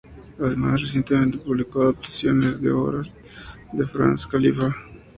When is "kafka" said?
4.25-4.75